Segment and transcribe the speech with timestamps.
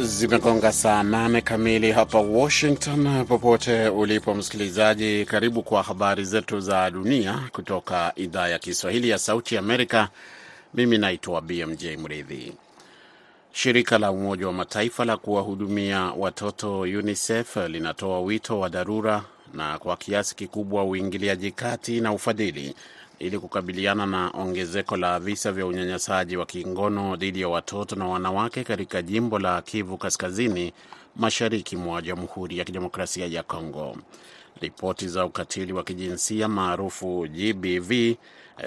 [0.00, 3.24] Zimegonga saa nane kamili hapa Washington.
[3.24, 9.56] Popote ulipo msikilizaji, karibu kwa habari zetu za dunia kutoka idhaa ya Kiswahili ya Sauti
[9.58, 10.08] Amerika.
[10.74, 12.52] Mimi naitwa BMJ Mridhi.
[13.52, 19.22] Shirika la Umoja wa Mataifa la kuwahudumia watoto UNICEF linatoa wito wa dharura
[19.54, 22.74] na kwa kiasi kikubwa uingiliaji kati na ufadhili
[23.18, 28.64] ili kukabiliana na ongezeko la visa vya unyanyasaji wa kingono dhidi ya watoto na wanawake
[28.64, 30.72] katika jimbo la Kivu Kaskazini,
[31.16, 33.96] mashariki mwa Jamhuri ya Kidemokrasia ya Kongo.
[34.60, 38.16] Ripoti za ukatili wa kijinsia maarufu GBV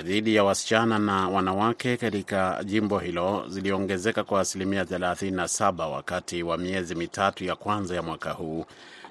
[0.03, 6.95] dhidi ya wasichana na wanawake katika jimbo hilo ziliongezeka kwa asilimia 37 wakati wa miezi
[6.95, 8.65] mitatu ya kwanza ya mwaka huu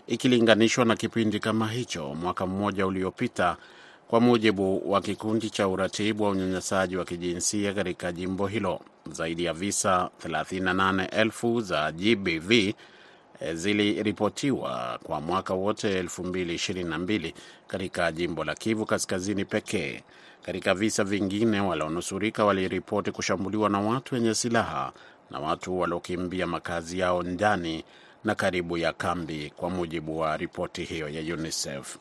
[0.06, 3.56] ikilinganishwa na kipindi kama hicho mwaka mmoja uliopita,
[4.10, 8.80] kwa mujibu wa kikundi cha uratibu wa unyanyasaji wa kijinsia katika jimbo hilo.
[9.12, 12.74] Zaidi ya visa 38,000 za GBV
[13.54, 17.32] ziliripotiwa kwa mwaka wote 2022
[17.66, 20.02] katika jimbo la Kivu Kaskazini pekee.
[20.42, 24.92] Katika visa vingine, walionusurika waliripoti kushambuliwa na watu wenye silaha
[25.30, 27.84] na watu waliokimbia makazi yao ndani
[28.24, 31.96] na karibu ya kambi, kwa mujibu wa ripoti hiyo ya UNICEF.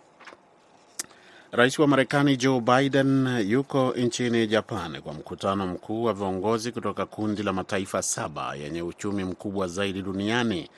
[1.52, 7.44] Rais wa Marekani Joe Biden yuko nchini Japan kwa mkutano mkuu wa viongozi kutoka kundi
[7.44, 10.70] la mataifa saba yenye uchumi mkubwa zaidi duniani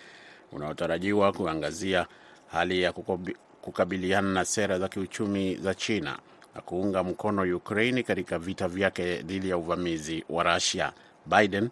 [0.52, 2.06] unaotarajiwa kuangazia
[2.52, 2.94] hali ya
[3.62, 6.18] kukabiliana na sera za kiuchumi za China
[6.56, 10.94] na kuunga mkono Ukraini katika vita vyake dhidi ya uvamizi wa Rusia.
[11.26, 11.70] Biden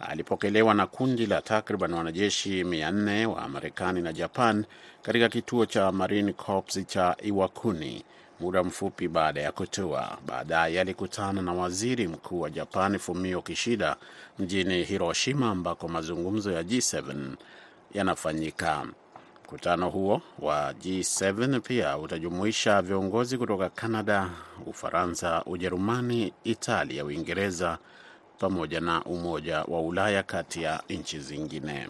[0.00, 4.64] alipokelewa na kundi la takriban wanajeshi 400 wa Marekani na Japan
[5.02, 8.04] katika kituo cha Marine Corps cha Iwakuni
[8.40, 10.18] muda mfupi baada ya kutua.
[10.26, 13.96] Baadaye alikutana na waziri mkuu wa Japan Fumio Kishida
[14.38, 17.14] mjini Hiroshima ambako mazungumzo ya G7
[17.94, 18.86] yanafanyika.
[19.44, 24.30] Mkutano huo wa G7 pia utajumuisha viongozi kutoka Canada,
[24.66, 27.78] Ufaransa, Ujerumani, Italia, Uingereza
[28.38, 31.88] pamoja na Umoja wa Ulaya kati ya nchi zingine.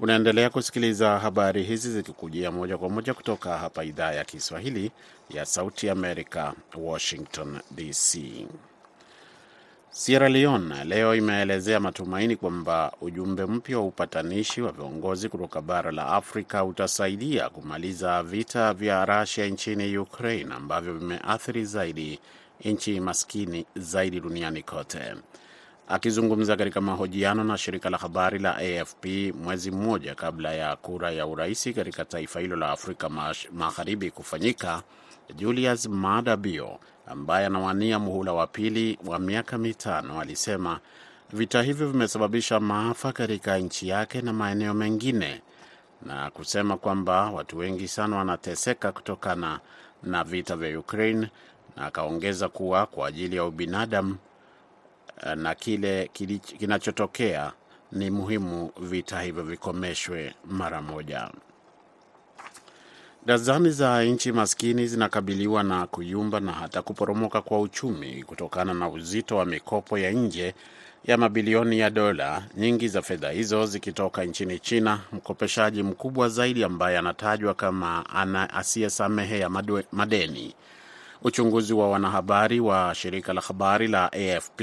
[0.00, 4.90] Unaendelea kusikiliza habari hizi zikikujia moja kwa moja kutoka hapa idhaa ya Kiswahili
[5.30, 8.18] ya Sauti Amerika, Washington DC.
[9.90, 16.06] Sierra Leone leo imeelezea matumaini kwamba ujumbe mpya wa upatanishi wa viongozi kutoka bara la
[16.06, 22.20] Afrika utasaidia kumaliza vita vya Russia nchini Ukraine ambavyo vimeathiri zaidi
[22.64, 25.14] nchi maskini zaidi duniani kote.
[25.88, 29.04] Akizungumza katika mahojiano na shirika la habari la AFP
[29.44, 33.08] mwezi mmoja kabla ya kura ya uraisi katika taifa hilo la Afrika
[33.52, 34.82] Magharibi kufanyika,
[35.36, 40.80] Julius Maada Bio ambaye anawania muhula wa pili wa miaka mitano alisema
[41.32, 45.42] vita hivyo vimesababisha maafa katika nchi yake na maeneo mengine,
[46.02, 49.60] na kusema kwamba watu wengi sana wanateseka kutokana
[50.02, 51.30] na vita vya Ukraine,
[51.76, 54.16] na akaongeza kuwa kwa ajili ya ubinadamu
[55.36, 56.10] na kile
[56.58, 57.52] kinachotokea
[57.92, 61.30] ni muhimu vita hivyo vikomeshwe mara moja.
[63.26, 69.36] Dazani za nchi maskini zinakabiliwa na kuyumba na hata kuporomoka kwa uchumi kutokana na uzito
[69.36, 70.54] wa mikopo ya nje
[71.04, 76.98] ya mabilioni ya dola, nyingi za fedha hizo zikitoka nchini China, mkopeshaji mkubwa zaidi ambaye
[76.98, 78.04] anatajwa kama
[78.54, 79.50] asiyesamehe ya
[79.92, 80.54] madeni.
[81.22, 84.60] Uchunguzi wa wanahabari wa shirika la habari la AFP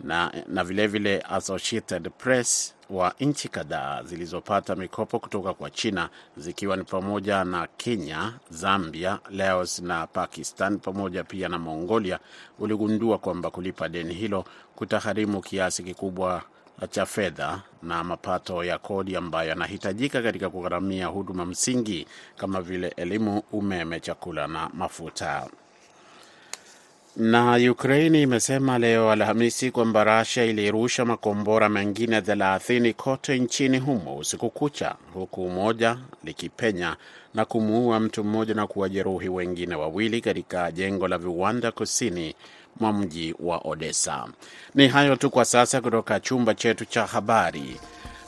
[0.00, 6.76] na, na vilevile vile Associated Press wa nchi kadhaa zilizopata mikopo kutoka kwa China zikiwa
[6.76, 12.18] ni pamoja na Kenya, Zambia, Laos na Pakistan pamoja pia na Mongolia
[12.58, 14.44] uligundua kwamba kulipa deni hilo
[14.76, 16.42] kutagharimu kiasi kikubwa
[16.90, 23.42] cha fedha na mapato ya kodi ambayo yanahitajika katika kugharamia huduma msingi kama vile elimu,
[23.52, 25.46] umeme, chakula na mafuta.
[27.16, 34.50] Na Ukraini imesema leo Alhamisi kwamba Russia ilirusha makombora mengine 30 kote nchini humo usiku
[34.50, 36.96] kucha, huku moja likipenya
[37.34, 42.34] na kumuua mtu mmoja na kuwajeruhi wengine wawili katika jengo la viwanda kusini
[42.80, 44.28] mwa mji wa Odessa.
[44.74, 47.76] Ni hayo tu kwa sasa kutoka chumba chetu cha habari.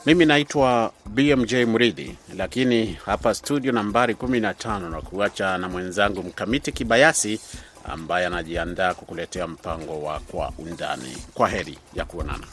[0.05, 7.39] Mimi naitwa BMJ Mridhi, lakini hapa studio nambari 15 na kuacha na mwenzangu Mkamiti Kibayasi
[7.83, 11.17] ambaye anajiandaa kukuletea mpango wa Kwa Undani.
[11.33, 12.47] Kwa heri ya kuonana.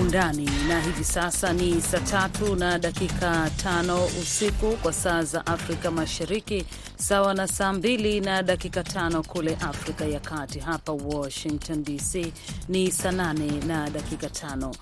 [0.00, 5.90] Undani, na hivi sasa ni saa tatu na dakika tano usiku kwa saa za Afrika
[5.90, 6.64] Mashariki,
[6.96, 10.58] sawa na saa mbili na dakika tano kule Afrika ya Kati.
[10.58, 12.32] Hapa Washington DC
[12.68, 14.74] ni saa nane na dakika tano.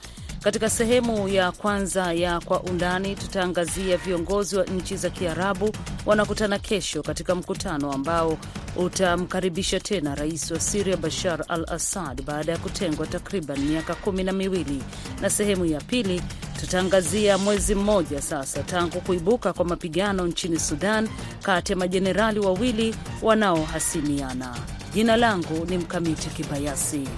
[0.43, 5.70] Katika sehemu ya kwanza ya Kwa Undani tutaangazia viongozi wa nchi za Kiarabu
[6.06, 8.38] wanakutana kesho katika mkutano ambao
[8.76, 14.32] utamkaribisha tena rais wa Siria Bashar al Assad baada ya kutengwa takriban miaka kumi na
[14.32, 14.82] miwili.
[15.20, 16.23] Na sehemu ya pili
[16.61, 21.08] tutaangazia mwezi mmoja sasa tangu kuibuka kwa mapigano nchini Sudan
[21.43, 24.56] kati ya majenerali wawili wanaohasimiana.
[24.94, 27.08] Jina langu ni Mkamiti Kibayasi.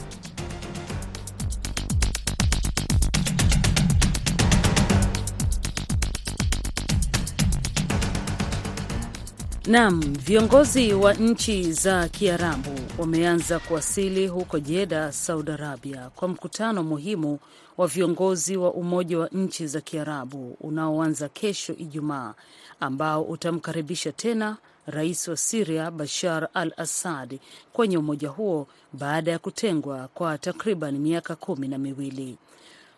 [9.71, 17.39] Naam, viongozi wa nchi za Kiarabu wameanza kuwasili huko Jeda, Saudi Arabia, kwa mkutano muhimu
[17.79, 22.35] wa viongozi wa Umoja wa Nchi za Kiarabu unaoanza kesho Ijumaa,
[22.81, 24.57] ambao utamkaribisha tena
[24.87, 27.39] rais wa Siria Bashar al Assad
[27.73, 32.39] kwenye umoja huo baada ya kutengwa kwa takriban miaka kumi na miwili.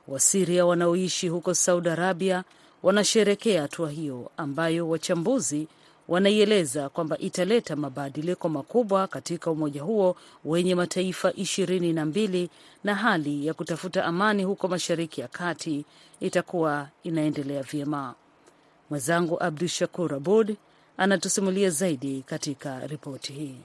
[0.09, 2.45] Wasiria wanaoishi huko Saudi Arabia
[2.83, 5.69] wanasherekea hatua hiyo ambayo wachambuzi
[6.13, 12.51] wanaieleza kwamba italeta mabadiliko makubwa katika umoja huo wenye mataifa ishirini na mbili
[12.85, 15.85] na hali ya kutafuta amani huko Mashariki ya Kati
[16.21, 18.15] itakuwa inaendelea vyema.
[18.91, 20.57] Mwenzangu Abdu Shakur Abud
[20.97, 23.57] anatusimulia zaidi katika ripoti hii.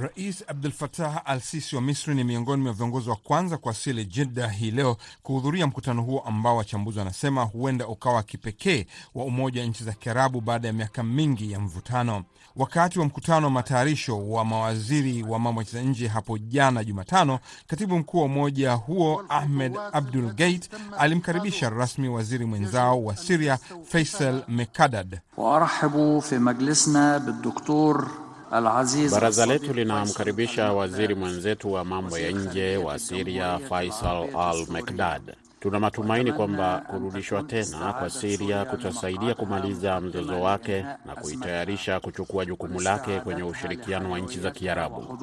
[0.00, 4.48] Rais Abdul Fatah al Sisi wa Misri ni miongoni mwa viongozi wa kwanza kuwasili Jidda
[4.48, 9.84] hii leo kuhudhuria mkutano huo ambao wachambuzi wanasema huenda ukawa kipekee wa Umoja wa Nchi
[9.84, 12.24] za Kiarabu baada ya miaka mingi ya mvutano.
[12.56, 17.98] Wakati wa mkutano wa matayarisho wa mawaziri wa mambo ya nje hapo jana Jumatano, katibu
[17.98, 25.20] mkuu wa umoja huo Ahmed Abdul Gate alimkaribisha rasmi waziri mwenzao wa Siria Faisal Mekdad.
[29.10, 35.22] Baraza letu linamkaribisha waziri mwenzetu wa mambo ya nje wa Siria Faisal al Mekdad.
[35.60, 42.80] Tuna matumaini kwamba kurudishwa tena kwa Siria kutasaidia kumaliza mzozo wake na kuitayarisha kuchukua jukumu
[42.80, 45.18] lake kwenye ushirikiano wa nchi za Kiarabu.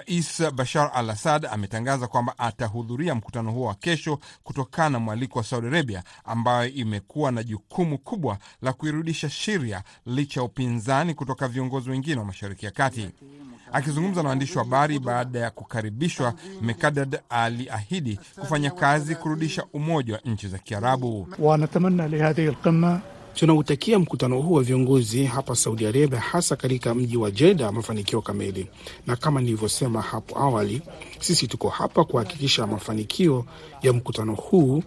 [0.00, 5.44] Rais Bashar al Assad ametangaza kwamba atahudhuria mkutano huo wa kesho kutokana na mwaliko wa
[5.44, 11.90] Saudi Arabia, ambayo imekuwa na jukumu kubwa la kuirudisha Siria licha ya upinzani kutoka viongozi
[11.90, 13.10] wengine wa Mashariki ya Kati.
[13.72, 20.20] Akizungumza na waandishi wa habari baada ya kukaribishwa, Mekadad aliahidi kufanya kazi kurudisha umoja wa
[20.24, 21.28] nchi za Kiarabu.
[23.34, 28.66] Tunautakia mkutano huu wa viongozi hapa Saudi Arabia, hasa katika mji wa Jeda, mafanikio kamili.
[29.06, 30.82] Na kama nilivyosema hapo awali,
[31.20, 33.44] sisi tuko hapa kuhakikisha mafanikio
[33.82, 34.82] ya mkutano huu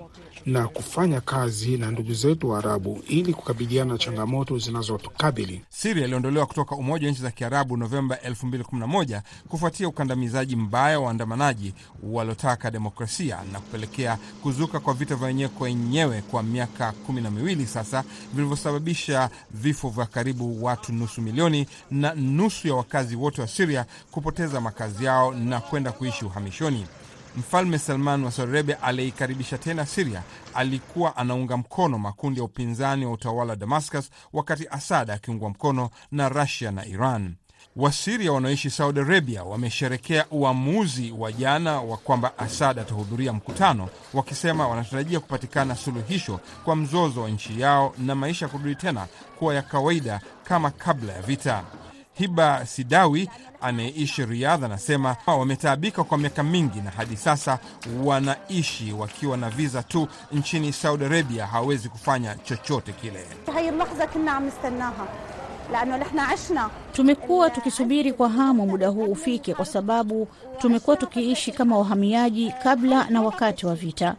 [0.45, 5.61] na kufanya kazi na ndugu zetu wa Arabu ili kukabiliana na changamoto zinazotukabili.
[5.69, 11.73] Siria iliondolewa kutoka Umoja wa Nchi za Kiarabu Novemba 2011 kufuatia ukandamizaji mbaya wa waandamanaji
[12.03, 17.31] waliotaka demokrasia na kupelekea kuzuka kwa vita vya wenyewe kwa wenyewe kwa miaka kumi na
[17.31, 18.03] miwili sasa,
[18.33, 24.61] vilivyosababisha vifo vya karibu watu nusu milioni na nusu ya wakazi wote wa Siria kupoteza
[24.61, 26.85] makazi yao na kwenda kuishi uhamishoni.
[27.37, 30.23] Mfalme Salman wa Saudi Arabia aliyeikaribisha tena Siria
[30.53, 36.29] alikuwa anaunga mkono makundi ya upinzani wa utawala wa Damascus, wakati Asad akiungwa mkono na
[36.29, 37.35] Rusia na Iran.
[37.75, 45.19] Wasiria wanaoishi Saudi Arabia wamesherekea uamuzi wa jana wa kwamba Asad atahudhuria mkutano, wakisema wanatarajia
[45.19, 49.07] kupatikana suluhisho kwa mzozo wa nchi yao na maisha kurudi tena
[49.39, 51.63] kuwa ya kawaida kama kabla ya vita.
[52.13, 53.29] Hiba Sidawi
[53.61, 57.59] anayeishi Riadha anasema wametaabika kwa miaka mingi na hadi sasa
[58.03, 63.25] wanaishi wakiwa na viza tu nchini Saudi Arabia, hawawezi kufanya chochote kile.
[66.93, 70.27] Tumekuwa tukisubiri kwa hamu muda huu ufike, kwa sababu
[70.57, 74.15] tumekuwa tukiishi kama wahamiaji kabla na wakati wa vita.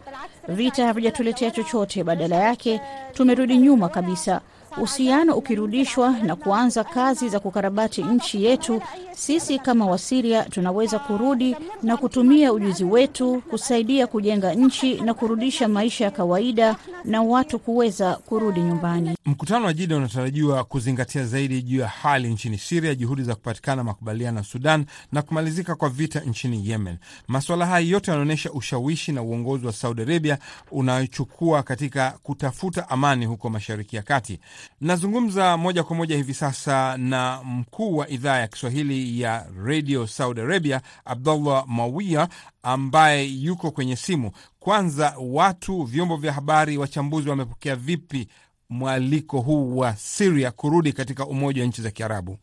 [0.48, 2.80] Vita havijatuletea chochote, badala yake
[3.12, 4.40] tumerudi nyuma kabisa.
[4.76, 11.97] Uhusiano ukirudishwa na kuanza kazi za kukarabati nchi yetu, sisi kama Wasiria tunaweza kurudi na
[11.97, 18.61] kutumia ujuzi wetu kusaidia kujenga nchi na kurudisha maisha ya kawaida na watu kuweza kurudi
[18.61, 19.16] nyumbani.
[19.26, 24.38] Mkutano wa Jida unatarajiwa kuzingatia zaidi juu ya hali nchini Siria, juhudi za kupatikana makubaliano
[24.38, 26.97] ya Sudan na kumalizika kwa vita nchini Yemen.
[27.28, 30.38] Masuala haya yote yanaonyesha ushawishi na uongozi wa Saudi Arabia
[30.71, 34.40] unayochukua katika kutafuta amani huko Mashariki ya Kati.
[34.80, 40.40] Nazungumza moja kwa moja hivi sasa na mkuu wa idhaa ya Kiswahili ya Radio Saudi
[40.40, 42.28] Arabia, Abdullah Mawia,
[42.62, 44.30] ambaye yuko kwenye simu.
[44.61, 48.28] Kwanza, watu, vyombo vya habari, wachambuzi wamepokea vipi
[48.71, 52.38] mwaliko huu wa Siria kurudi katika Umoja wa Nchi za Kiarabu?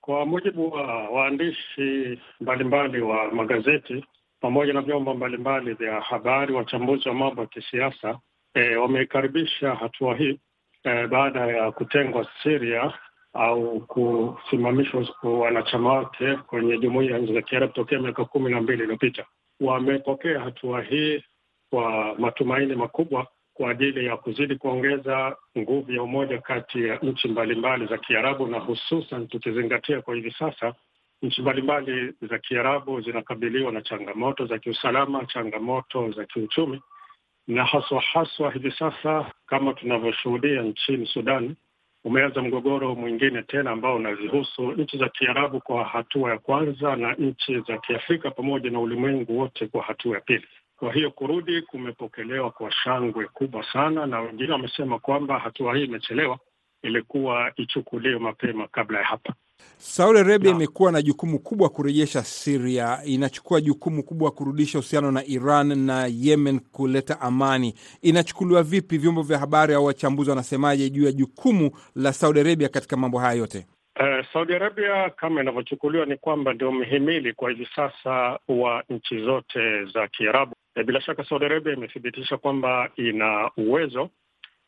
[0.00, 4.04] Kwa mujibu wa waandishi mbalimbali wa magazeti
[4.40, 8.18] pamoja na vyombo mbalimbali vya habari, wachambuzi wa mambo ya kisiasa
[8.54, 10.40] e, wamekaribisha hatua hii
[10.84, 12.92] e, baada ya kutengwa Syria
[13.32, 18.82] au kusimamishwa wanachama wake kwenye jumuiya ya nchi za Kiarabu tokea miaka kumi na mbili
[18.82, 19.24] iliyopita.
[19.60, 21.24] Wamepokea hatua hii
[21.70, 27.86] kwa matumaini makubwa kwa ajili ya kuzidi kuongeza nguvu ya umoja kati ya nchi mbalimbali
[27.86, 30.74] za Kiarabu na hususan tukizingatia kwa hivi sasa
[31.22, 36.80] nchi mbalimbali za Kiarabu zinakabiliwa na changamoto za kiusalama, changamoto za kiuchumi,
[37.46, 41.54] na haswa haswa hivi sasa kama tunavyoshuhudia nchini Sudan,
[42.04, 47.60] umeanza mgogoro mwingine tena ambao unazihusu nchi za Kiarabu kwa hatua ya kwanza na nchi
[47.60, 50.46] za Kiafrika pamoja na ulimwengu wote kwa hatua ya pili.
[50.76, 56.38] Kwa hiyo kurudi kumepokelewa kwa shangwe kubwa sana, na wengine wamesema kwamba hatua hii imechelewa,
[56.82, 59.34] ilikuwa ichukuliwe mapema kabla ya hapa.
[59.78, 65.78] Saudi Arabia imekuwa na jukumu kubwa kurejesha Siria, inachukua jukumu kubwa kurudisha uhusiano na Iran
[65.78, 67.74] na Yemen, kuleta amani.
[68.02, 68.98] Inachukuliwa vipi?
[68.98, 73.32] Vyombo vya habari au wachambuzi wanasemaje juu ya jukumu la Saudi Arabia katika mambo haya
[73.38, 73.66] yote?
[74.00, 79.84] Uh, Saudi Arabia kama inavyochukuliwa ni kwamba ndio mhimili kwa hivi sasa wa nchi zote
[79.84, 80.54] za Kiarabu.
[80.74, 84.10] E, bila shaka Saudi Arabia imethibitisha kwamba ina uwezo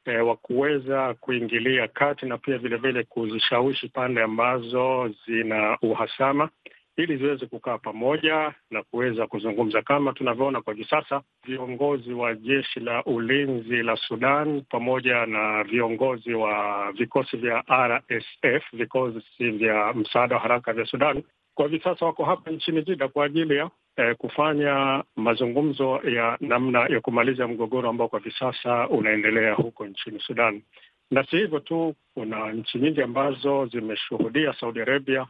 [0.04, 6.48] e, wa kuweza kuingilia kati na pia vilevile kuzishawishi pande ambazo zina uhasama
[6.96, 9.82] ili ziweze kukaa pamoja na kuweza kuzungumza.
[9.82, 16.34] Kama tunavyoona kwa hivi sasa, viongozi wa jeshi la ulinzi la Sudan pamoja na viongozi
[16.34, 21.22] wa vikosi vya RSF, vikosi vya msaada wa haraka vya Sudan,
[21.54, 26.80] kwa hivi sasa wako hapa nchini Jida kwa ajili ya eh, kufanya mazungumzo ya namna
[26.86, 30.62] ya kumaliza mgogoro ambao kwa hivi sasa unaendelea huko nchini Sudan.
[31.10, 35.26] Na si hivyo tu, kuna nchi nyingi ambazo zimeshuhudia Saudi Arabia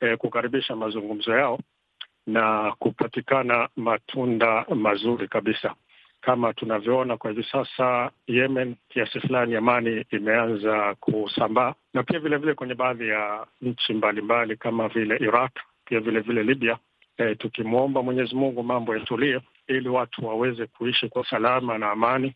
[0.00, 1.58] eh, kukaribisha mazungumzo yao
[2.26, 5.74] na kupatikana matunda mazuri kabisa.
[6.20, 12.54] Kama tunavyoona kwa hivi sasa, Yemen kiasi fulani amani imeanza kusambaa, na pia vilevile vile
[12.54, 15.52] kwenye baadhi ya nchi mbalimbali kama vile Iraq,
[15.84, 16.78] pia vilevile vile Libya.
[17.18, 22.34] E, tukimwomba Mwenyezi Mungu mambo yatulie, ili watu waweze kuishi kwa salama na amani,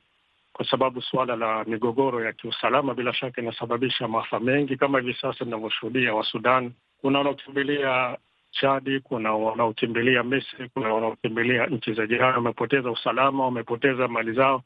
[0.52, 5.44] kwa sababu suala la migogoro ya kiusalama bila shaka inasababisha maafa mengi, kama hivi sasa
[5.44, 6.72] inavyoshuhudia wa Sudan.
[7.00, 8.16] Kuna wanaokimbilia
[8.50, 12.36] Chadi, kuna wanaokimbilia Misri, kuna wanaokimbilia nchi za jirani.
[12.36, 14.62] Wamepoteza usalama, wamepoteza mali zao,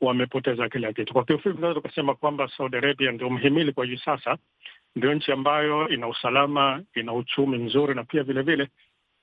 [0.00, 1.12] wamepoteza kila kitu.
[1.12, 4.36] Kwa kiufupi, tunaweza tukasema kwamba Saudi Arabia ndio mhimili kwa hivi sasa,
[4.96, 8.68] ndio nchi ambayo ina usalama, ina uchumi mzuri na pia vilevile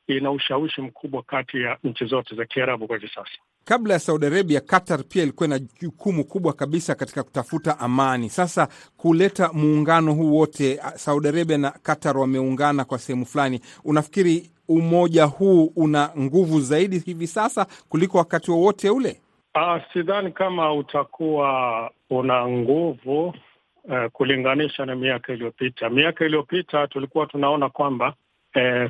[0.08, 3.32] ina ushawishi mkubwa kati ya nchi zote za Kiarabu kwa hivi sasa.
[3.66, 8.30] Kabla ya Saudi Arabia, Qatar pia ilikuwa na jukumu kubwa kabisa katika kutafuta amani.
[8.30, 15.26] Sasa kuleta muungano huu wote, Saudi Arabia na Qatar wameungana kwa sehemu fulani, unafikiri umoja
[15.26, 19.22] huu una nguvu zaidi hivi sasa kuliko wakati wowote ule?
[19.56, 25.90] Uh, sidhani kama utakuwa una nguvu uh, kulinganisha na miaka iliyopita.
[25.90, 28.14] Miaka iliyopita tulikuwa tunaona kwamba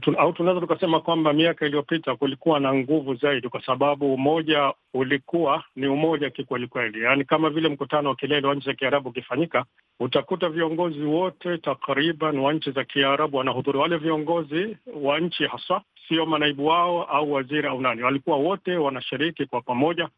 [0.01, 5.63] Tu, au tunaweza tukasema kwamba miaka iliyopita kulikuwa na nguvu zaidi, kwa sababu umoja ulikuwa
[5.75, 7.01] ni umoja kikwelikweli.
[7.03, 9.65] Yaani kama vile mkutano wa kilele wa nchi za Kiarabu ukifanyika,
[9.99, 13.81] utakuta viongozi wote takriban wa nchi za Kiarabu wanahudhuria.
[13.81, 19.45] Wale viongozi wa nchi haswa, sio manaibu wao au waziri au nani, walikuwa wote wanashiriki
[19.45, 20.09] kwa pamoja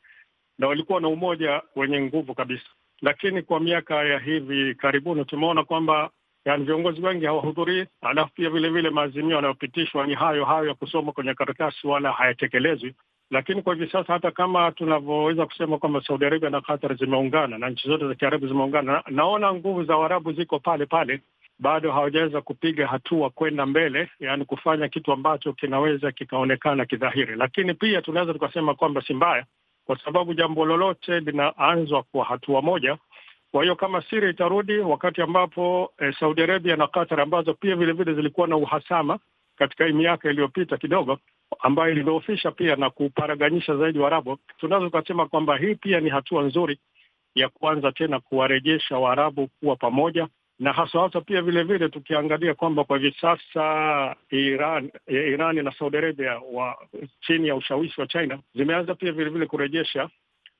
[0.57, 2.69] na walikuwa na umoja wenye nguvu kabisa.
[3.01, 6.09] Lakini kwa miaka ya hivi karibuni tumeona kwamba
[6.49, 11.33] yani viongozi wengi hawahudhurii, alafu pia vilevile maazimio yanayopitishwa ni hayo hayo ya kusoma kwenye
[11.33, 12.93] karatasi, wala hayatekelezwi.
[13.31, 17.69] Lakini kwa hivi sasa, hata kama tunavyoweza kusema kwamba Saudi Arabia na Qatar zimeungana na
[17.69, 21.21] nchi zote za Kiarabu zimeungana, na, naona nguvu za Waarabu ziko pale pale,
[21.59, 27.35] bado hawajaweza kupiga hatua kwenda mbele, yani kufanya kitu ambacho kinaweza kikaonekana kidhahiri.
[27.35, 29.45] Lakini pia tunaweza tukasema kwamba si mbaya,
[29.85, 32.97] kwa sababu jambo lolote linaanzwa kwa hatua moja.
[33.51, 38.13] Kwa hiyo kama Syria itarudi wakati ambapo eh, Saudi Arabia na Qatar ambazo pia vilevile
[38.13, 39.19] zilikuwa na uhasama
[39.55, 41.19] katika miaka iliyopita kidogo,
[41.59, 46.79] ambayo ilidhoofisha pia na kuparaganyisha zaidi Waarabu, tunaweza tukasema kwamba hii pia ni hatua nzuri
[47.35, 50.27] ya kuanza tena kuwarejesha Waarabu kuwa pamoja,
[50.59, 56.39] na hasa hasa pia vilevile tukiangalia kwamba kwa hivi sasa Iran, Irani na Saudi Arabia
[56.51, 56.77] wa
[57.21, 60.09] chini ya ushawishi wa China zimeanza pia vilevile kurejesha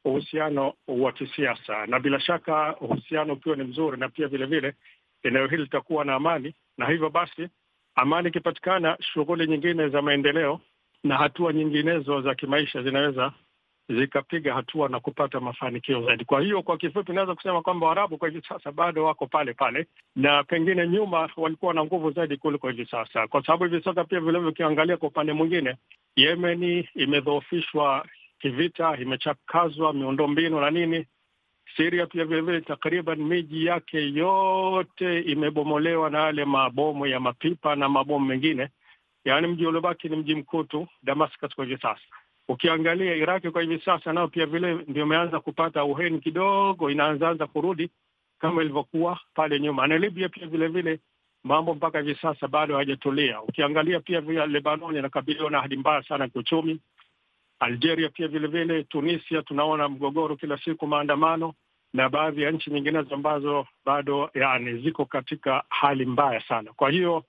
[0.06, 4.74] uhusiano wa kisiasa, na bila shaka uhusiano ukiwa ni mzuri, na pia vilevile
[5.24, 7.50] eneo hili litakuwa na amani, na hivyo basi
[7.96, 10.60] amani ikipatikana, shughuli nyingine za maendeleo
[11.04, 13.34] na hatua nyinginezo za kimaisha zinaweza
[13.90, 16.26] zikapiga hatua na kupata mafanikio zaidi.
[16.26, 19.88] Kwa hiyo kwa kifupi, naweza kusema kwamba Waarabu kwa hivi sasa bado wako pale pale,
[20.16, 24.20] na pengine nyuma walikuwa na nguvu zaidi kuliko hivi sasa, kwa sababu hivi sasa pia
[24.20, 25.76] vilevile, ukiangalia kwa upande mwingine,
[26.16, 28.06] Yemeni imedhoofishwa
[28.40, 31.06] kivita, imechakazwa miundombinu na nini.
[31.78, 38.26] Siria pia vilevile, takriban miji yake yote imebomolewa na yale mabomu ya mapipa na mabomu
[38.26, 38.70] mengine,
[39.26, 42.02] yaani mji uliobaki ni mji mkuu tu Damascus kwa hivi sasa.
[42.48, 47.90] Ukiangalia Iraki kwa hivi sasa nao pia vile ndio imeanza kupata uheni kidogo, inaanzaanza kurudi
[48.40, 51.00] kama ilivyokuwa pale nyuma, na Libya pia vile vile
[51.44, 53.42] mambo mpaka hivi sasa bado hayajatulia.
[53.42, 56.80] Ukiangalia pia vile Lebanon inakabiliwa na hali mbaya sana kiuchumi.
[57.60, 61.54] Algeria pia vile vile, Tunisia tunaona mgogoro kila siku, maandamano
[61.94, 66.74] na baadhi ya nchi nyinginezo ambazo bado yani ziko katika hali mbaya sana.
[66.74, 67.24] Kwa hiyo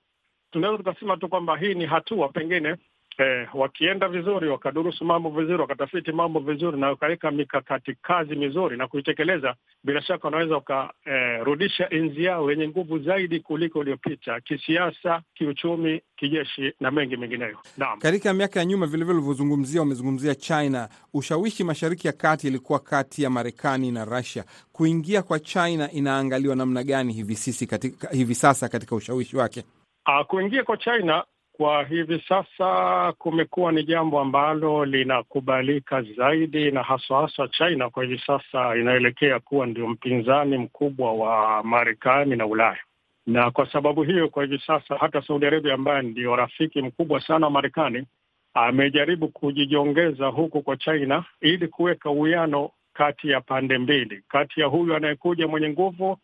[0.51, 2.77] tunaweza tukasema tu kwamba hii ni hatua pengine
[3.21, 8.89] Eh, wakienda vizuri wakadurusu mambo vizuri wakatafiti mambo vizuri na wakaweka mikakati kazi mizuri na
[8.89, 16.03] kuitekeleza, bila shaka wanaweza wakarudisha eh, enzi yao yenye nguvu zaidi kuliko iliyopita, kisiasa, kiuchumi,
[16.17, 17.59] kijeshi na mengi mengineyo.
[17.77, 20.89] Naam, katika miaka ya nyuma vilevile ulivyozungumzia, wamezungumzia China.
[21.15, 24.45] Ushawishi mashariki ya kati ilikuwa kati ya Marekani na Russia.
[24.73, 29.65] Kuingia kwa China inaangaliwa namna gani hivi sisi katika, hivi sasa katika ushawishi wake?
[30.09, 31.25] Uh, kuingia kwa China
[31.61, 38.23] kwa hivi sasa kumekuwa ni jambo ambalo linakubalika zaidi, na haswa haswa China kwa hivi
[38.27, 42.79] sasa inaelekea kuwa ndio mpinzani mkubwa wa Marekani na Ulaya,
[43.27, 47.47] na kwa sababu hiyo kwa hivi sasa hata Saudi Arabia ambaye ndio rafiki mkubwa sana
[47.47, 48.07] wa Marekani
[48.55, 54.95] amejaribu kujijongeza huku kwa China ili kuweka uwiano kati ya pande mbili, kati ya huyu
[54.95, 56.19] anayekuja mwenye nguvu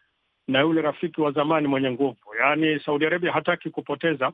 [0.48, 2.16] na yule rafiki wa zamani mwenye nguvu.
[2.40, 4.32] Yaani Saudi Arabia hataki kupoteza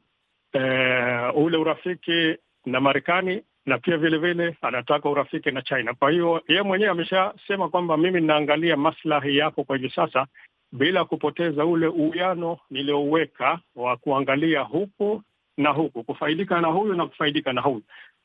[0.55, 2.37] Uh, ule urafiki
[2.67, 5.95] na Marekani na pia vile vile anataka urafiki na China.
[5.95, 10.27] Kwa hiyo yeye mwenyewe ameshasema kwamba mimi ninaangalia maslahi yako kwa hivi sasa,
[10.73, 15.23] bila kupoteza ule uwiano niliouweka wa kuangalia huku
[15.57, 17.83] na huku, kufaidika na huyu na kufaidika na huyu.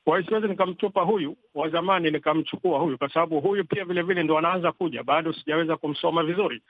[0.08, 4.24] Kwa hiyo siwezi nikamtupa huyu wa zamani nikamchukua huyu, kwa sababu huyu pia vile vile
[4.24, 6.62] ndo anaanza kuja, bado sijaweza kumsoma vizuri.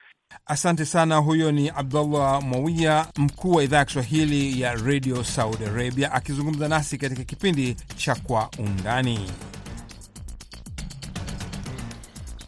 [0.45, 1.17] Asante sana.
[1.17, 6.97] Huyo ni Abdullah Mwawia, mkuu wa idhaa ya Kiswahili ya Radio Saudi Arabia, akizungumza nasi
[6.97, 9.19] katika kipindi cha Kwa Undani.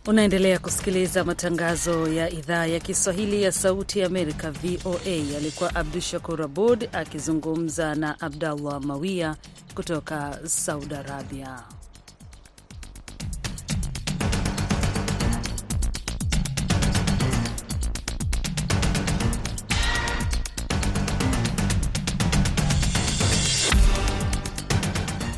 [0.07, 5.38] Unaendelea kusikiliza matangazo ya idhaa ya Kiswahili ya Sauti ya Amerika, VOA.
[5.38, 9.35] Alikuwa Abdu Shakur Abud akizungumza na Abdallah Mawia
[9.75, 11.59] kutoka Saudi Arabia.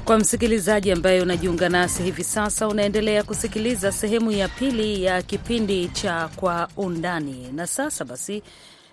[0.05, 6.29] Kwa msikilizaji ambaye unajiunga nasi hivi sasa, unaendelea kusikiliza sehemu ya pili ya kipindi cha
[6.35, 7.51] Kwa Undani.
[7.51, 8.43] Na sasa basi,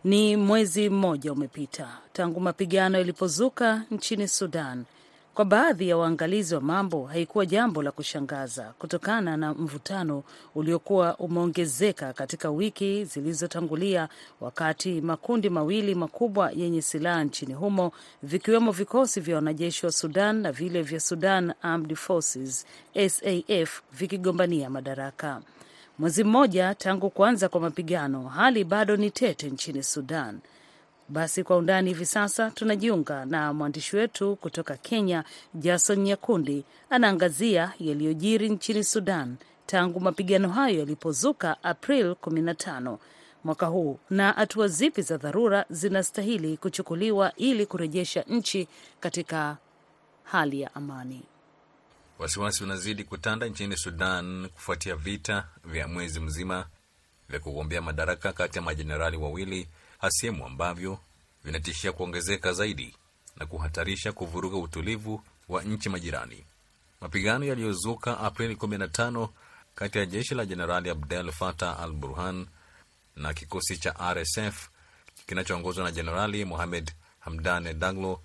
[0.04, 4.84] ni mwezi mmoja umepita tangu mapigano yalipozuka nchini Sudan.
[5.38, 10.22] Kwa baadhi ya waangalizi wa mambo, haikuwa jambo la kushangaza kutokana na mvutano
[10.54, 14.08] uliokuwa umeongezeka katika wiki zilizotangulia,
[14.40, 20.52] wakati makundi mawili makubwa yenye silaha nchini humo vikiwemo vikosi vya wanajeshi wa Sudan na
[20.52, 22.66] vile vya Sudan Armed Forces
[23.08, 25.40] SAF vikigombania madaraka.
[25.98, 30.38] Mwezi mmoja tangu kuanza kwa mapigano, hali bado ni tete nchini Sudan.
[31.08, 38.48] Basi kwa undani hivi sasa tunajiunga na mwandishi wetu kutoka Kenya, Jason Nyakundi, anaangazia yaliyojiri
[38.48, 42.96] nchini Sudan tangu mapigano hayo yalipozuka April 15
[43.44, 48.68] mwaka huu na hatua zipi za dharura zinastahili kuchukuliwa ili kurejesha nchi
[49.00, 49.56] katika
[50.24, 51.22] hali ya amani.
[52.18, 56.66] Wasiwasi unazidi kutanda nchini Sudan kufuatia vita vya mwezi mzima
[57.28, 60.98] vya kugombea madaraka kati ya majenerali wawili hasimu ambavyo
[61.44, 62.94] vinatishia kuongezeka zaidi
[63.36, 66.44] na kuhatarisha kuvuruga utulivu wa nchi majirani.
[67.00, 69.28] Mapigano yaliyozuka Aprili 15
[69.74, 72.46] kati ya jeshi la Jenerali Abdel Fattah al Burhan
[73.16, 74.68] na kikosi cha RSF
[75.26, 78.20] kinachoongozwa na Jenerali Mohamed Hamdan Daglo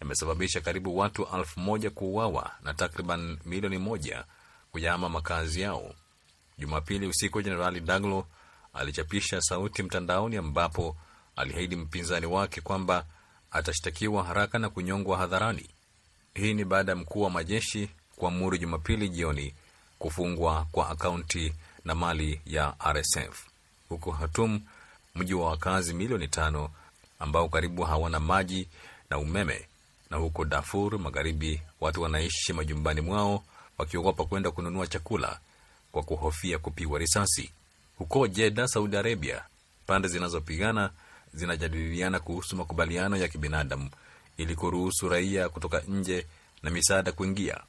[0.00, 4.24] yamesababisha karibu watu elfu moja kuuawa na takriban milioni moja
[4.72, 5.94] kuyahama makazi yao.
[6.58, 8.26] Jumapili usiku, Jenerali Daglo
[8.74, 10.96] alichapisha sauti mtandaoni ambapo
[11.36, 13.04] aliahidi mpinzani wake kwamba
[13.50, 15.70] atashtakiwa haraka na kunyongwa hadharani.
[16.34, 19.54] Hii ni baada ya mkuu wa majeshi kuamuru Jumapili jioni
[19.98, 21.52] kufungwa kwa akaunti
[21.84, 23.46] na mali ya RSF.
[23.88, 24.60] Huko Hatum,
[25.14, 26.70] mji wa wakazi milioni tano
[27.18, 28.68] ambao karibu hawana maji
[29.10, 29.66] na umeme,
[30.10, 33.44] na huko Darfur Magharibi, watu wanaishi majumbani mwao
[33.78, 35.38] wakiogopa kwenda kununua chakula
[35.92, 37.50] kwa kuhofia kupigwa risasi.
[37.98, 39.42] Huko Jeda, Saudi Arabia,
[39.86, 40.90] pande zinazopigana
[41.36, 43.90] zinajadiliana kuhusu makubaliano ya kibinadamu
[44.36, 46.26] ili kuruhusu raia kutoka nje
[46.62, 47.60] na misaada kuingia,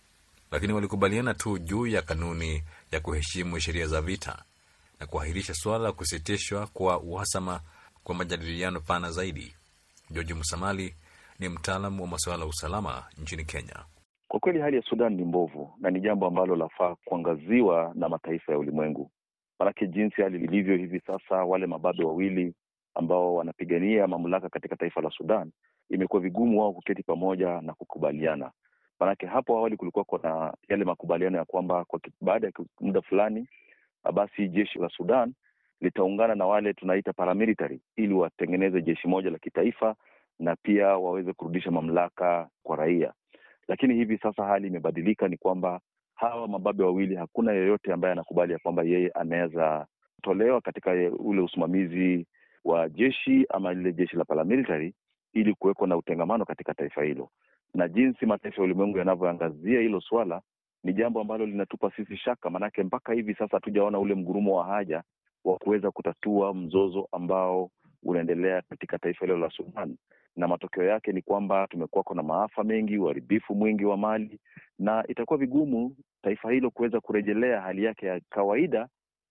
[0.51, 4.43] lakini walikubaliana tu juu ya kanuni ya kuheshimu sheria za vita
[4.99, 7.59] na kuahirisha suala la kusitishwa kwa uhasama
[8.03, 9.53] kwa majadiliano pana zaidi.
[10.11, 10.95] George Musamali
[11.39, 13.75] ni mtaalamu wa masuala ya usalama nchini Kenya.
[14.27, 18.51] Kwa kweli hali ya Sudan ni mbovu na ni jambo ambalo lafaa kuangaziwa na mataifa
[18.51, 19.11] ya ulimwengu,
[19.59, 22.53] manake jinsi hali ilivyo hivi sasa, wale mababe wawili
[22.97, 25.51] ambao wanapigania mamlaka katika taifa la Sudan,
[25.89, 28.51] imekuwa vigumu wao kuketi pamoja na kukubaliana.
[28.99, 33.47] Manake hapo awali kulikuwa kuna yale makubaliano ya kwamba kwa baada ya muda fulani,
[34.13, 35.33] basi jeshi la Sudan
[35.81, 39.95] litaungana na wale tunaita paramilitary ili watengeneze jeshi moja la kitaifa
[40.39, 43.13] na pia waweze kurudisha mamlaka kwa raia.
[43.67, 45.79] Lakini hivi sasa hali imebadilika, ni kwamba
[46.15, 49.87] hawa mababe wawili, hakuna yeyote ambaye anakubali ya kwamba yeye anaweza
[50.21, 52.25] tolewa katika ule usimamizi
[52.67, 54.93] wa jeshi ama lile jeshi la paramilitary
[55.33, 57.29] ili kuwekwa na utengamano katika taifa hilo.
[57.73, 60.41] Na jinsi mataifa ya ulimwengu yanavyoangazia hilo swala
[60.83, 65.03] ni jambo ambalo linatupa sisi shaka, maanake mpaka hivi sasa hatujaona ule mgurumo wa haja
[65.45, 67.69] wa kuweza kutatua mzozo ambao
[68.03, 69.97] unaendelea katika taifa hilo la Sudan,
[70.35, 74.39] na matokeo yake ni kwamba tumekuwako na maafa mengi, uharibifu mwingi wa mali,
[74.79, 78.87] na itakuwa vigumu taifa hilo kuweza kurejelea hali yake ya kawaida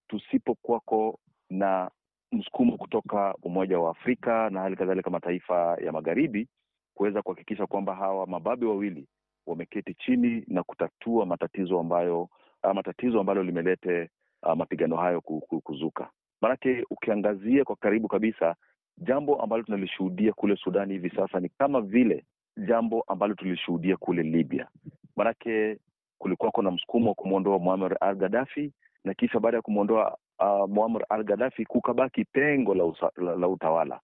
[0.08, 1.18] tusipokuwako
[1.50, 1.90] na
[2.32, 6.48] msukumo kutoka Umoja wa Afrika na hali kadhalika mataifa ya magharibi
[6.94, 9.08] kuweza kuhakikisha kwamba hawa mababe wawili
[9.46, 12.28] wameketi chini na kutatua matatizo ambayo
[12.74, 14.10] matatizo ambalo limelete
[14.42, 15.20] uh, mapigano hayo
[15.64, 16.10] kuzuka.
[16.40, 18.54] Maanake ukiangazia kwa karibu kabisa,
[18.98, 22.24] jambo ambalo tunalishuhudia kule Sudani hivi sasa ni kama vile
[22.66, 24.68] jambo ambalo tulishuhudia kule Libya.
[25.16, 25.78] Maanake
[26.18, 28.72] kulikuwako na msukumo wa kumwondoa Muammar al Gaddafi
[29.06, 33.48] na kisha baada ya kumwondoa uh, Muammar al Gaddafi kukabaki pengo la, usa, la, la
[33.48, 34.00] utawala,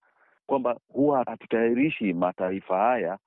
[0.47, 3.19] kwamba huwa hatutayarishi mataifa haya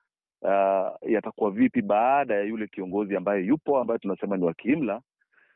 [0.42, 5.02] uh, yatakuwa vipi baada ya yule kiongozi ambaye yupo ambaye tunasema ni wa kiimla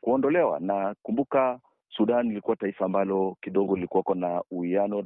[0.00, 0.60] kuondolewa.
[0.60, 5.04] Na kumbuka Sudan ilikuwa taifa ambalo kidogo lilikuwako na uwiano,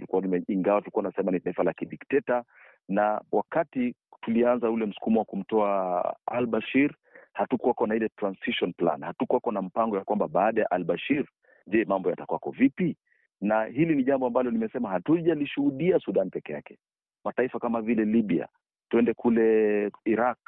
[0.48, 2.44] ingawa tulikuwa nasema ni taifa la kidikteta,
[2.88, 6.94] na wakati tulianza ule msukumo wa kumtoa al Bashir
[7.34, 11.24] hatukuwako na ile transition plan, hatukuwako na mpango ya kwamba baada ya Albashir,
[11.66, 12.96] je, mambo yatakuwako vipi?
[13.40, 16.78] Na hili ni jambo ambalo nimesema hatujalishuhudia Sudan peke yake.
[17.24, 18.48] Mataifa kama vile Libya,
[18.88, 20.38] tuende kule Iraq,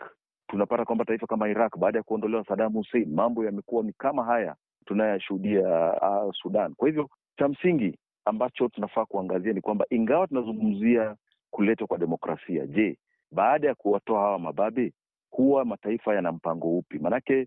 [0.48, 4.56] tunapata kwamba taifa kama Iraq baada ya kuondolewa Saddam Hussein, mambo yamekuwa ni kama haya
[4.84, 6.74] tunayashuhudia uh, Sudan.
[6.74, 11.16] Kwa hivyo cha msingi ambacho tunafaa kuangazia ni kwamba ingawa tunazungumzia
[11.50, 12.98] kuletwa kwa demokrasia, je,
[13.32, 14.92] baada ya kuwatoa hawa mababe
[15.30, 16.98] huwa mataifa yana mpango upi?
[16.98, 17.46] Maanake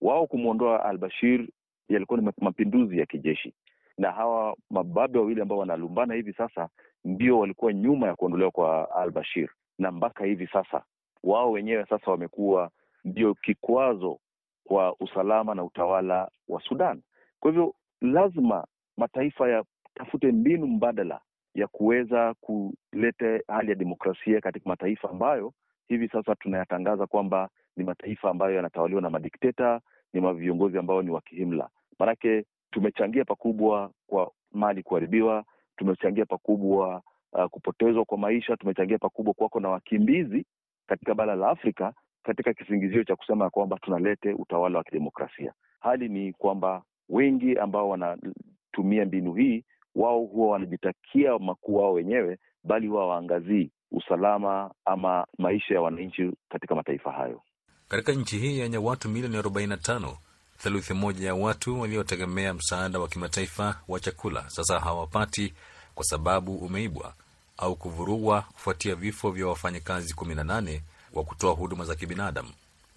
[0.00, 1.48] wao kumwondoa al-Bashir
[1.88, 3.54] yalikuwa ni mapinduzi ya kijeshi,
[3.98, 6.68] na hawa mababe wawili ambao wanalumbana hivi sasa
[7.04, 10.82] ndio walikuwa nyuma ya kuondolewa kwa al-Bashir, na mpaka hivi sasa
[11.22, 12.70] wao wenyewe sasa wamekuwa
[13.04, 14.18] ndio kikwazo
[14.64, 17.02] kwa usalama na utawala wa Sudan.
[17.40, 18.66] Kwa hivyo lazima
[18.96, 21.20] mataifa yatafute mbinu mbadala
[21.54, 25.52] ya kuweza kuleta hali ya demokrasia katika mataifa ambayo
[25.90, 29.80] hivi sasa tunayatangaza kwamba ni mataifa ambayo yanatawaliwa na madikteta,
[30.12, 31.68] ni maviongozi ambao ni wa kihimla.
[31.98, 35.44] Maanake tumechangia pakubwa kwa mali kuharibiwa,
[35.76, 40.46] tumechangia pakubwa uh, kupotezwa kwa maisha, tumechangia pakubwa kuwako na wakimbizi
[40.86, 45.52] katika bara la Afrika katika kisingizio cha kusema ya kwamba tunalete utawala wa kidemokrasia.
[45.80, 52.86] Hali ni kwamba wengi ambao wanatumia mbinu hii, wao huwa wanajitakia makuu wao wenyewe, bali
[52.86, 57.42] huwa waangazii usalama ama maisha ya wananchi katika mataifa hayo.
[57.88, 60.16] Katika nchi hii yenye watu milioni 45,
[60.62, 65.54] theluthi moja ya watu waliotegemea msaada wa kimataifa wa chakula sasa hawapati
[65.94, 67.14] kwa sababu umeibwa
[67.58, 70.80] au kuvurugwa kufuatia vifo vya wafanyakazi 18
[71.14, 72.48] wa kutoa huduma za kibinadamu.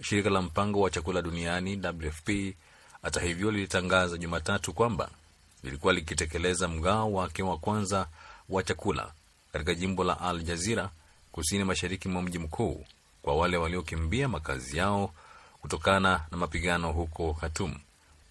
[0.02, 2.30] Shirika la mpango wa chakula duniani WFP
[3.02, 5.10] hata hivyo lilitangaza Jumatatu kwamba
[5.64, 8.08] lilikuwa likitekeleza mgao wake wa kwanza
[8.50, 9.12] wa chakula
[9.54, 10.90] katika jimbo la Al Jazira
[11.32, 12.86] kusini mashariki mwa mji mkuu
[13.22, 15.14] kwa wale waliokimbia makazi yao
[15.62, 17.76] kutokana na mapigano huko Khartoum.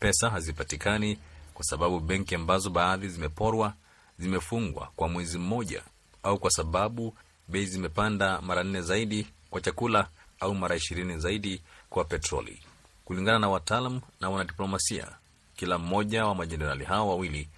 [0.01, 1.19] Pesa hazipatikani
[1.55, 3.75] kwa sababu benki ambazo baadhi zimeporwa
[4.19, 5.83] zimefungwa kwa mwezi mmoja,
[6.23, 7.15] au kwa sababu
[7.49, 10.09] bei zimepanda mara nne zaidi kwa chakula
[10.41, 12.63] au mara ishirini zaidi kwa petroli.
[13.05, 15.09] Kulingana na wataalam na wanadiplomasia,
[15.57, 17.49] kila mmoja wa majenerali hao wawili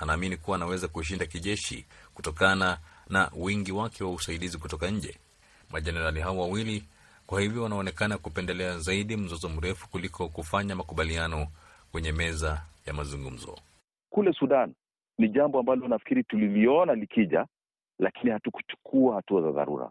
[0.00, 2.78] anaamini kuwa anaweza kushinda kijeshi kutokana
[3.12, 5.16] na wingi wake wa usaidizi kutoka nje.
[5.72, 6.84] Majenerali hao wawili
[7.26, 11.46] kwa hivyo wanaonekana kupendelea zaidi mzozo mrefu kuliko kufanya makubaliano
[11.92, 13.58] kwenye meza ya mazungumzo.
[14.10, 14.74] Kule Sudan
[15.18, 17.46] ni jambo ambalo nafikiri tuliliona likija,
[17.98, 19.90] lakini hatukuchukua hatua za dharura,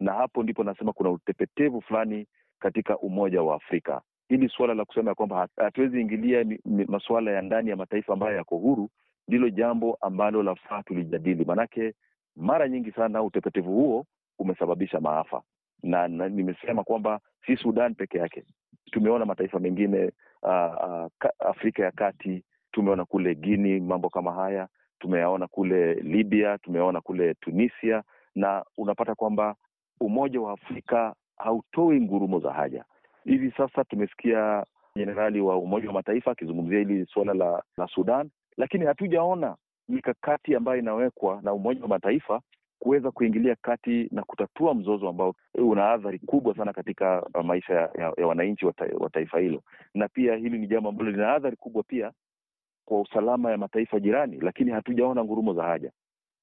[0.00, 2.26] na hapo ndipo nasema kuna utepetevu fulani
[2.58, 4.00] katika Umoja wa Afrika.
[4.28, 6.44] Hili suala la kusema ya kwamba hatuwezi ingilia
[6.88, 8.90] masuala ya ndani ya mataifa ambayo yako huru
[9.28, 11.94] ndilo jambo ambalo lafaa tulijadili, manake
[12.40, 14.06] mara nyingi sana utepetevu huo
[14.38, 15.42] umesababisha maafa
[15.82, 18.44] na, na nimesema kwamba si Sudan peke yake.
[18.90, 20.10] Tumeona mataifa mengine
[20.42, 21.06] uh, uh,
[21.38, 28.02] Afrika ya Kati, tumeona kule Guinea mambo kama haya, tumeyaona kule Libya, tumeona kule Tunisia,
[28.34, 29.54] na unapata kwamba
[30.00, 32.84] Umoja wa Afrika hautoi ngurumo za haja.
[33.24, 34.64] Hivi sasa tumesikia
[34.96, 39.56] jenerali wa Umoja wa Mataifa akizungumzia hili suala la, la Sudan, lakini hatujaona
[39.90, 42.40] mikakati ambayo inawekwa na Umoja wa Mataifa
[42.78, 48.12] kuweza kuingilia kati na kutatua mzozo ambao una athari kubwa sana katika maisha ya, ya,
[48.18, 49.62] ya wananchi wa, ta, wa taifa hilo,
[49.94, 52.12] na pia hili ni jambo ambalo lina athari kubwa pia
[52.84, 55.92] kwa usalama ya mataifa jirani, lakini hatujaona ngurumo za haja.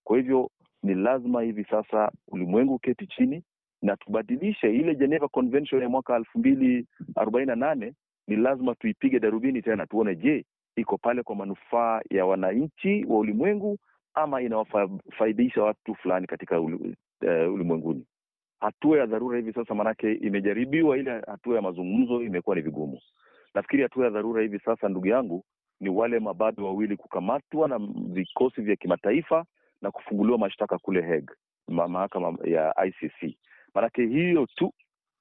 [0.03, 0.49] Kwa hivyo
[0.83, 3.43] ni lazima hivi sasa ulimwengu uketi chini
[3.81, 7.93] na tubadilishe ile Geneva Convention ya mwaka elfu mbili arobaini na nane.
[8.27, 10.45] Ni lazima tuipige darubini tena, tuone, je,
[10.77, 13.77] iko pale kwa manufaa ya wananchi wa ulimwengu
[14.13, 16.71] ama inawafaidisha watu fulani katika uh,
[17.53, 18.05] ulimwenguni.
[18.59, 22.99] Hatua ya dharura hivi sasa, maanake imejaribiwa ile hatua ya mazungumzo, imekuwa ni vigumu.
[23.53, 25.43] Nafikiri hatua ya dharura hivi sasa, ndugu yangu,
[25.79, 29.45] ni wale mababe wawili kukamatwa na vikosi vya kimataifa
[29.81, 31.35] na kufunguliwa mashtaka kule Hague,
[31.67, 33.37] mahakama ya ICC.
[33.75, 34.73] Maanake hiyo tu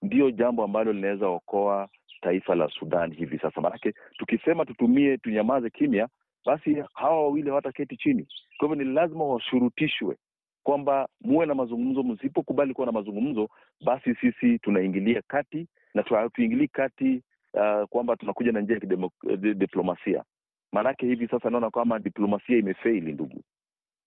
[0.03, 1.89] ndiyo jambo ambalo linaweza okoa
[2.27, 6.09] taifa la Sudan hivi sasa, maanake tukisema tutumie, tunyamaze kimya
[6.47, 8.27] basi hawa wawili hawataketi chini.
[8.59, 10.17] Kwa hivyo ni lazima washurutishwe
[10.63, 12.03] kwamba muwe na mazungumzo.
[12.03, 13.49] Msipokubali kuwa na mazungumzo,
[13.85, 17.23] basi sisi tunaingilia kati na hatuingilii kati
[17.55, 20.25] uh, kwamba tunakuja na njia ya diplomasia.
[20.73, 23.43] Maanake hivi sasa naona kwamba diplomasia imefeili, ndugu,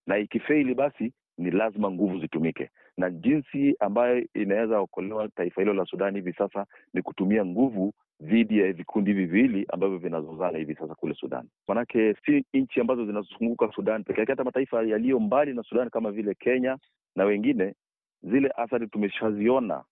[0.06, 5.84] na ikifeili, basi ni lazima nguvu zitumike, na jinsi ambayo inaweza okolewa taifa hilo la
[5.84, 11.14] Sudan hivi sasa ni kutumia nguvu dhidi ya vikundi viwili ambavyo vinazozana hivi sasa kule
[11.14, 11.48] Sudan.
[11.68, 16.10] Manake si nchi ambazo zinazozunguka Sudan peke yake, hata mataifa yaliyo mbali na Sudan kama
[16.10, 16.78] vile Kenya
[17.16, 17.74] na wengine,
[18.22, 19.84] zile athari tumeshaziona.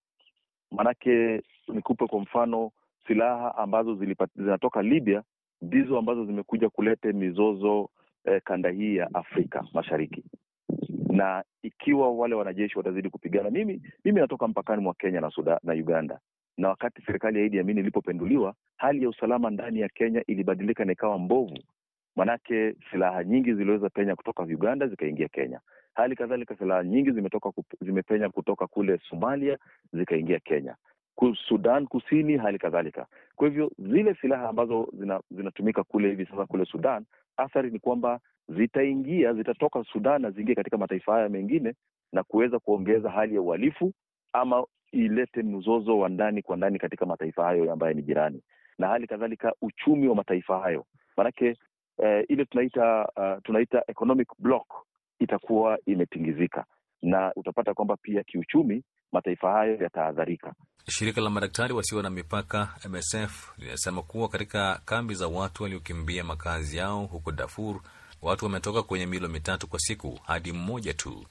[0.71, 2.71] Manake nikupe kwa mfano,
[3.07, 5.23] silaha ambazo zilipat, zinatoka Libya
[5.61, 7.89] ndizo ambazo zimekuja kuleta mizozo
[8.25, 10.23] eh, kanda hii ya Afrika Mashariki,
[11.09, 15.73] na ikiwa wale wanajeshi watazidi kupigana, mimi mimi natoka mpakani mwa Kenya na Sudan, na
[15.73, 16.19] Uganda
[16.59, 20.91] na wakati serikali ya Idi Amin ilipopenduliwa, hali ya usalama ndani ya Kenya ilibadilika na
[20.93, 21.57] ikawa mbovu.
[22.15, 25.59] Manake silaha nyingi ziliweza penya kutoka Uganda zikaingia Kenya.
[25.93, 29.57] Hali kadhalika silaha nyingi zimetoka zimepenya kutoka kule Somalia
[29.93, 30.75] zikaingia Kenya,
[31.47, 33.05] Sudan Kusini, hali kadhalika.
[33.35, 37.05] Kwa hivyo zile silaha ambazo zina, zinatumika kule hivi sasa kule Sudan,
[37.37, 38.19] athari ni kwamba
[38.49, 41.73] zitaingia zitatoka Sudan na ziingie katika mataifa haya mengine
[42.13, 43.93] na kuweza kuongeza hali ya uhalifu
[44.33, 48.41] ama ilete mzozo wa ndani kwa ndani katika mataifa hayo ambayo ni jirani,
[48.77, 50.85] na hali kadhalika uchumi wa mataifa hayo,
[51.17, 51.57] maanake
[52.03, 54.67] eh, ile tunaita uh, tunaita economic block
[55.19, 56.65] itakuwa imetingizika,
[57.01, 60.53] na utapata kwamba pia kiuchumi mataifa hayo yataadharika.
[60.87, 66.77] Shirika la madaktari wasio na mipaka MSF linasema kuwa katika kambi za watu waliokimbia makazi
[66.77, 67.81] yao huko Darfur,
[68.21, 71.25] watu wametoka kwenye milo mitatu kwa siku hadi mmoja tu.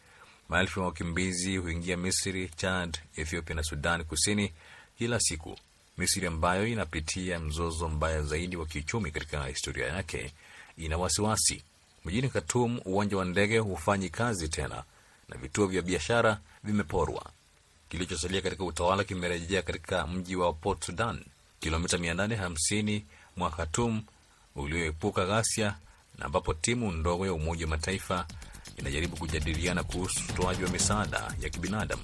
[0.48, 4.52] Maelfu ya wakimbizi huingia Misri, Chad, Ethiopia na Sudan Kusini
[4.98, 5.56] kila siku.
[5.98, 10.32] Misri ambayo inapitia mzozo mbaya zaidi wa kiuchumi katika historia yake
[10.78, 11.62] ina wasiwasi.
[12.04, 14.82] Mjini Khartoum, uwanja wa ndege hufanyi kazi tena
[15.28, 17.30] na vituo vya biashara vimeporwa.
[17.88, 21.24] Kilichosalia katika utawala kimerejea katika mji wa Port Sudan,
[21.60, 23.02] kilomita 850
[23.36, 24.02] mwa Khartoum
[24.56, 25.74] ulioepuka ghasia
[26.18, 28.26] na ambapo timu ndogo ya Umoja wa Mataifa
[28.78, 32.02] inajaribu kujadiliana kuhusu utoaji wa misaada ya kibinadamu.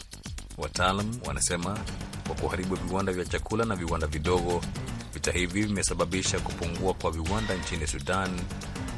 [0.59, 1.79] Wataalam wanasema
[2.27, 4.63] kwa kuharibu viwanda vya chakula na viwanda vidogo,
[5.15, 8.31] vita hivi vimesababisha kupungua kwa viwanda nchini Sudan,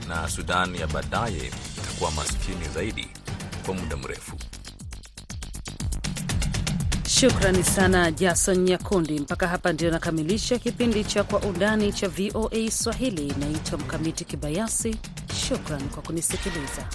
[0.08, 3.08] na Sudan ya baadaye itakuwa maskini zaidi
[3.66, 4.36] kwa muda mrefu.
[7.08, 9.20] Shukrani sana Jason Nyakundi.
[9.20, 13.26] Mpaka hapa ndio nakamilisha kipindi cha Kwa Undani cha VOA Swahili.
[13.28, 14.96] Inaitwa Mkamiti Kibayasi.
[15.48, 16.88] Shukran kwa kunisikiliza.